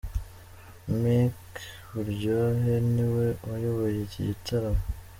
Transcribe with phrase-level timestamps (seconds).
[1.01, 1.37] Mc
[1.93, 4.83] Buryohe ni we wayoboye iki gitaramo.